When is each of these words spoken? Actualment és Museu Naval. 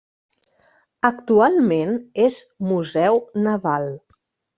Actualment 1.09 1.93
és 2.23 2.39
Museu 2.71 3.21
Naval. 3.49 3.87